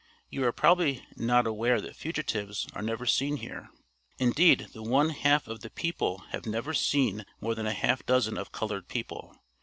You 0.31 0.43
are 0.45 0.51
probably 0.51 1.05
not 1.15 1.45
aware 1.45 1.79
that 1.79 1.95
fugitives 1.95 2.65
are 2.73 2.81
never 2.81 3.05
seen 3.05 3.37
here. 3.37 3.69
Indeed 4.17 4.69
the 4.73 4.81
one 4.81 5.09
half 5.11 5.47
of 5.47 5.59
the 5.59 5.69
people 5.69 6.23
have 6.31 6.47
never 6.47 6.73
seen 6.73 7.23
more 7.39 7.53
than 7.53 7.67
a 7.67 7.71
half 7.73 8.03
dozen 8.07 8.35
of 8.35 8.51
colored 8.51 8.87
people. 8.87 9.35